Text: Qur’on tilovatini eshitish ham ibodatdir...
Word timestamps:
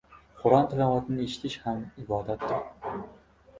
Qur’on 0.37 0.63
tilovatini 0.71 1.27
eshitish 1.27 1.59
ham 1.67 1.85
ibodatdir... 2.07 2.99